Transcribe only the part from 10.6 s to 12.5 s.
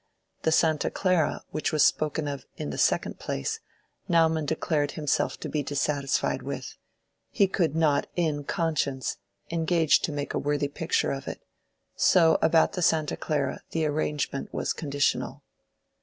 picture of it; so